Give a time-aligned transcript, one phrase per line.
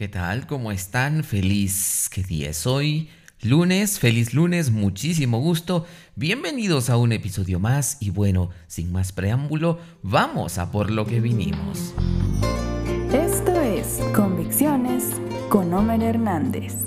[0.00, 0.46] ¿Qué tal?
[0.46, 1.24] ¿Cómo están?
[1.24, 3.10] Feliz ¿qué día es hoy?
[3.42, 5.84] Lunes, feliz lunes, muchísimo gusto.
[6.16, 11.20] Bienvenidos a un episodio más y bueno, sin más preámbulo, vamos a por lo que
[11.20, 11.92] vinimos.
[13.12, 15.04] Esto es Convicciones
[15.50, 16.86] con Homer Hernández.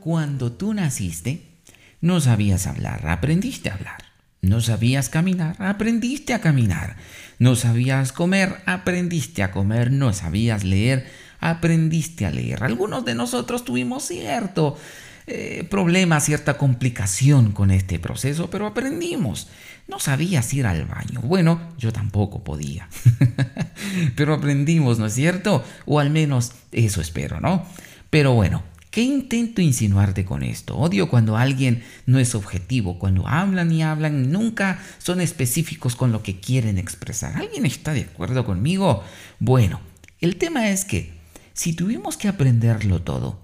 [0.00, 1.60] Cuando tú naciste,
[2.00, 4.07] no sabías hablar, aprendiste a hablar.
[4.48, 6.96] No sabías caminar, aprendiste a caminar.
[7.38, 9.92] No sabías comer, aprendiste a comer.
[9.92, 11.06] No sabías leer,
[11.40, 12.64] aprendiste a leer.
[12.64, 14.76] Algunos de nosotros tuvimos cierto
[15.26, 19.48] eh, problema, cierta complicación con este proceso, pero aprendimos.
[19.86, 21.20] No sabías ir al baño.
[21.22, 22.88] Bueno, yo tampoco podía.
[24.16, 25.64] pero aprendimos, ¿no es cierto?
[25.84, 27.66] O al menos eso espero, ¿no?
[28.10, 28.62] Pero bueno,
[28.98, 30.76] ¿Qué intento insinuarte con esto?
[30.76, 36.10] Odio cuando alguien no es objetivo, cuando hablan y hablan y nunca son específicos con
[36.10, 37.36] lo que quieren expresar.
[37.36, 39.04] ¿Alguien está de acuerdo conmigo?
[39.38, 39.78] Bueno,
[40.20, 41.12] el tema es que
[41.52, 43.38] si tuvimos que aprenderlo todo,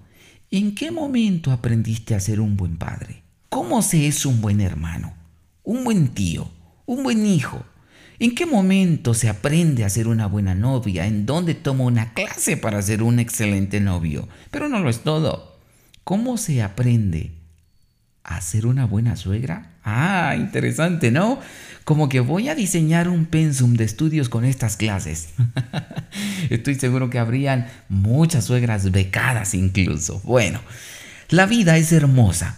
[0.51, 3.23] ¿en qué momento aprendiste a ser un buen padre?
[3.47, 5.13] ¿Cómo se es un buen hermano?
[5.63, 6.51] ¿Un buen tío?
[6.85, 7.63] ¿Un buen hijo?
[8.17, 11.05] ¿En qué momento se aprende a ser una buena novia?
[11.05, 14.29] ¿En dónde tomo una clase para ser un excelente novio?
[14.51, 15.54] Pero no lo es todo.
[16.05, 17.31] ¿Cómo se aprende
[18.23, 19.71] a ser una buena suegra?
[19.83, 21.39] Ah, interesante, ¿no?
[21.83, 25.29] Como que voy a diseñar un pensum de estudios con estas clases.
[26.51, 30.21] Estoy seguro que habrían muchas suegras becadas incluso.
[30.23, 30.61] Bueno,
[31.29, 32.55] la vida es hermosa,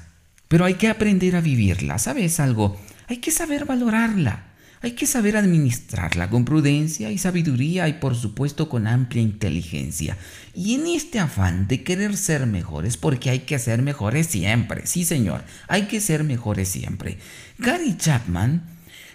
[0.49, 1.99] pero hay que aprender a vivirla.
[1.99, 2.77] ¿Sabes algo?
[3.07, 4.46] Hay que saber valorarla.
[4.81, 10.17] Hay que saber administrarla con prudencia y sabiduría y por supuesto con amplia inteligencia.
[10.53, 15.03] Y en este afán de querer ser mejores, porque hay que ser mejores siempre, sí
[15.03, 17.17] señor, hay que ser mejores siempre.
[17.57, 18.61] Gary Chapman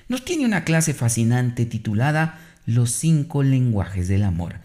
[0.08, 4.56] nos tiene una clase fascinante titulada Los cinco lenguajes del amor,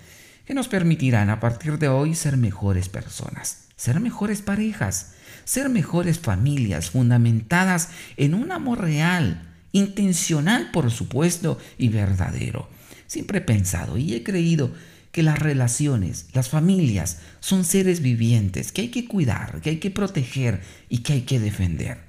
[0.45, 5.11] que nos permitirán a partir de hoy ser mejores personas, ser mejores parejas,
[5.45, 12.69] ser mejores familias fundamentadas en un amor real intencional por supuesto y verdadero.
[13.07, 14.71] Siempre he pensado y he creído
[15.11, 19.91] que las relaciones, las familias son seres vivientes que hay que cuidar, que hay que
[19.91, 21.99] proteger y que hay que defender.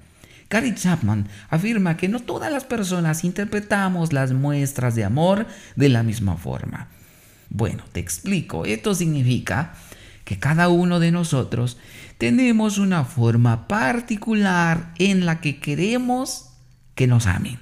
[0.51, 6.03] Gary Chapman afirma que no todas las personas interpretamos las muestras de amor de la
[6.03, 6.89] misma forma.
[7.51, 8.65] Bueno, te explico.
[8.65, 9.75] Esto significa
[10.25, 11.79] que cada uno de nosotros
[12.19, 16.48] tenemos una forma particular en la que queremos
[16.99, 17.61] que nos amen.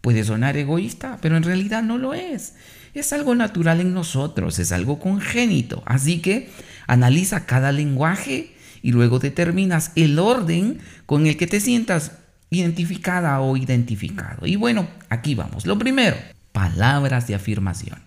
[0.00, 2.54] Puede sonar egoísta, pero en realidad no lo es.
[2.92, 5.84] Es algo natural en nosotros, es algo congénito.
[5.86, 6.50] Así que
[6.88, 8.52] analiza cada lenguaje
[8.82, 12.10] y luego determinas el orden con el que te sientas
[12.50, 14.44] identificada o identificado.
[14.44, 15.64] Y bueno, aquí vamos.
[15.64, 16.16] Lo primero,
[16.50, 18.00] palabras de afirmación.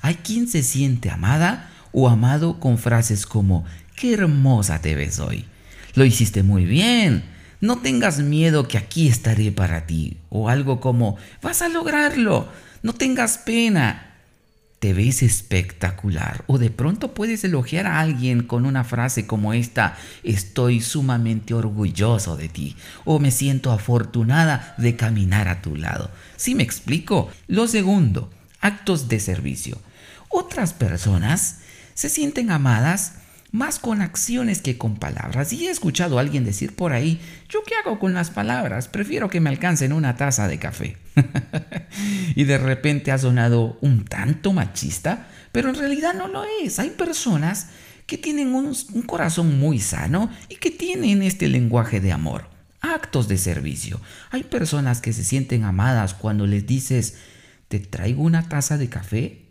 [0.00, 3.66] Hay quien se siente amada o amado con frases como,
[3.96, 5.44] qué hermosa te ves hoy.
[5.94, 7.33] Lo hiciste muy bien.
[7.64, 10.18] No tengas miedo que aquí estaré para ti.
[10.28, 12.46] O algo como, vas a lograrlo.
[12.82, 14.16] No tengas pena.
[14.80, 16.44] Te ves espectacular.
[16.46, 22.36] O de pronto puedes elogiar a alguien con una frase como esta, estoy sumamente orgulloso
[22.36, 22.76] de ti.
[23.06, 26.10] O me siento afortunada de caminar a tu lado.
[26.36, 27.30] ¿Sí me explico?
[27.46, 29.78] Lo segundo, actos de servicio.
[30.28, 31.60] Otras personas
[31.94, 33.23] se sienten amadas
[33.54, 35.52] más con acciones que con palabras.
[35.52, 38.88] Y he escuchado a alguien decir por ahí, ¿yo qué hago con las palabras?
[38.88, 40.96] Prefiero que me alcancen una taza de café.
[42.34, 46.80] y de repente ha sonado un tanto machista, pero en realidad no lo es.
[46.80, 47.68] Hay personas
[48.06, 52.50] que tienen un, un corazón muy sano y que tienen este lenguaje de amor.
[52.80, 54.00] Actos de servicio.
[54.32, 57.18] Hay personas que se sienten amadas cuando les dices,
[57.68, 59.42] ¿te traigo una taza de café?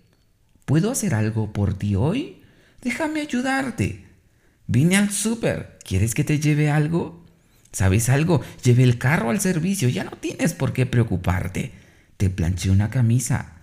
[0.66, 2.43] ¿Puedo hacer algo por ti hoy?
[2.84, 4.06] Déjame ayudarte.
[4.68, 5.80] Vine al súper.
[5.86, 7.24] ¿Quieres que te lleve algo?
[7.72, 8.42] ¿Sabes algo?
[8.64, 9.88] Lleve el carro al servicio.
[9.88, 11.72] Ya no tienes por qué preocuparte.
[12.18, 13.54] Te planché una camisa.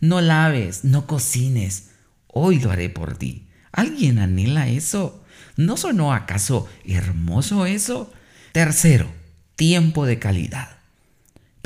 [0.00, 1.90] No laves, no cocines.
[2.28, 3.48] Hoy lo haré por ti.
[3.72, 5.24] ¿Alguien anhela eso?
[5.56, 8.12] ¿No sonó acaso hermoso eso?
[8.52, 9.10] Tercero,
[9.56, 10.77] tiempo de calidad.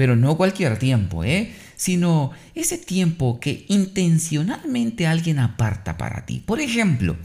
[0.02, 1.54] Pero no cualquier tiempo, ¿eh?
[1.76, 6.42] Sino ese tiempo que intencionalmente alguien aparta para ti.
[6.44, 7.16] Por ejemplo,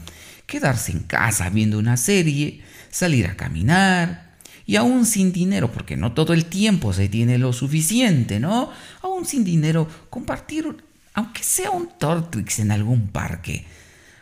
[0.46, 6.12] quedarse en casa viendo una serie, salir a caminar, y aún sin dinero, porque no
[6.12, 8.70] todo el tiempo se tiene lo suficiente, ¿no?
[9.02, 10.76] Aún sin dinero, compartir,
[11.14, 13.66] aunque sea un Tortrix en algún parque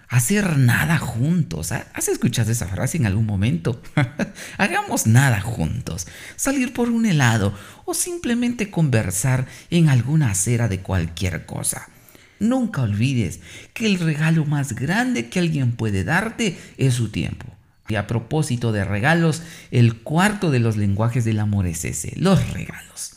[0.09, 1.73] hacer nada juntos.
[1.73, 3.81] ¿Has escuchado esa frase en algún momento?
[4.59, 6.07] Hagamos nada juntos.
[6.37, 7.55] Salir por un helado
[7.85, 11.89] o simplemente conversar en alguna acera de cualquier cosa.
[12.39, 13.41] Nunca olvides
[13.73, 17.47] que el regalo más grande que alguien puede darte es su tiempo.
[17.89, 22.53] Y a propósito de regalos, el cuarto de los lenguajes del amor es ese, los
[22.53, 23.13] regalos.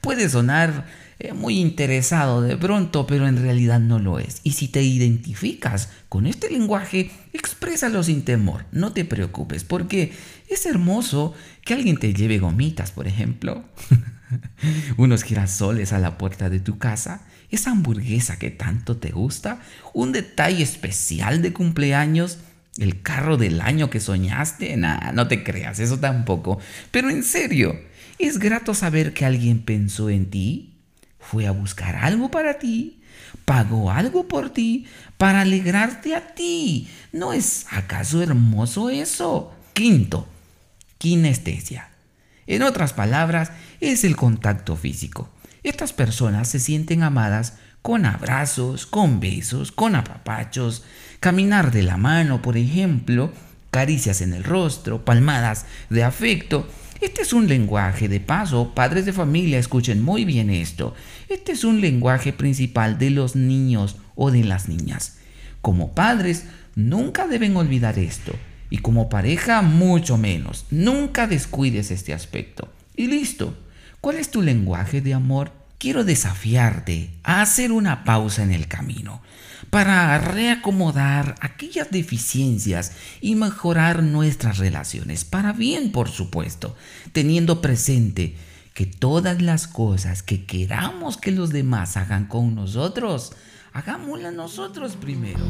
[0.00, 0.86] Puede sonar
[1.34, 4.40] muy interesado de pronto, pero en realidad no lo es.
[4.42, 10.12] Y si te identificas con este lenguaje, exprésalo sin temor, no te preocupes, porque
[10.48, 11.34] es hermoso
[11.64, 13.64] que alguien te lleve gomitas, por ejemplo.
[14.96, 19.60] unos girasoles a la puerta de tu casa, esa hamburguesa que tanto te gusta,
[19.92, 22.38] un detalle especial de cumpleaños,
[22.78, 26.58] el carro del año que soñaste, nah, no te creas, eso tampoco.
[26.90, 27.78] Pero en serio,
[28.18, 30.71] es grato saber que alguien pensó en ti,
[31.22, 33.00] fue a buscar algo para ti,
[33.44, 34.86] pagó algo por ti,
[35.16, 36.90] para alegrarte a ti.
[37.12, 39.54] ¿No es acaso hermoso eso?
[39.72, 40.28] Quinto,
[40.98, 41.88] kinestesia.
[42.46, 45.30] En otras palabras, es el contacto físico.
[45.62, 50.84] Estas personas se sienten amadas con abrazos, con besos, con apapachos,
[51.20, 53.32] caminar de la mano, por ejemplo,
[53.70, 56.68] caricias en el rostro, palmadas de afecto.
[57.02, 60.94] Este es un lenguaje de paso, padres de familia, escuchen muy bien esto.
[61.28, 65.18] Este es un lenguaje principal de los niños o de las niñas.
[65.62, 66.44] Como padres,
[66.76, 68.32] nunca deben olvidar esto.
[68.70, 70.66] Y como pareja, mucho menos.
[70.70, 72.68] Nunca descuides este aspecto.
[72.94, 73.58] Y listo.
[74.00, 75.50] ¿Cuál es tu lenguaje de amor?
[75.82, 79.20] Quiero desafiarte a hacer una pausa en el camino
[79.68, 86.76] para reacomodar aquellas deficiencias y mejorar nuestras relaciones, para bien por supuesto,
[87.10, 88.36] teniendo presente
[88.74, 93.32] que todas las cosas que queramos que los demás hagan con nosotros,
[93.72, 95.44] hagámoslas nosotros primero.